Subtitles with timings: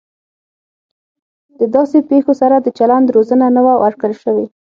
[1.59, 4.45] د داسې پیښو سره د چلند روزنه نه وه ورکړل شوې